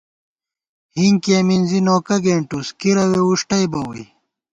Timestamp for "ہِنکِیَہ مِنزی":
0.95-1.79